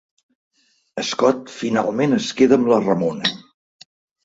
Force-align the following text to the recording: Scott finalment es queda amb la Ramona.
Scott 1.09 1.51
finalment 1.59 2.17
es 2.19 2.31
queda 2.41 2.59
amb 2.61 2.73
la 2.75 2.83
Ramona. 2.89 3.33